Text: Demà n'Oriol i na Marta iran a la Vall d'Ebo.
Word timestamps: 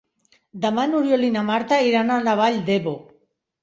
Demà 0.63 0.85
n'Oriol 0.93 1.27
i 1.29 1.31
na 1.37 1.45
Marta 1.51 1.81
iran 1.93 2.13
a 2.17 2.19
la 2.27 2.39
Vall 2.45 2.63
d'Ebo. 2.69 3.01